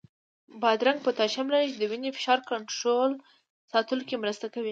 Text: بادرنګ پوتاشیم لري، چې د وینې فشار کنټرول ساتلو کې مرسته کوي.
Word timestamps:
بادرنګ 0.61 0.97
پوتاشیم 1.05 1.47
لري، 1.53 1.67
چې 1.71 1.77
د 1.79 1.83
وینې 1.91 2.09
فشار 2.17 2.39
کنټرول 2.51 3.11
ساتلو 3.71 4.03
کې 4.07 4.21
مرسته 4.23 4.45
کوي. 4.53 4.59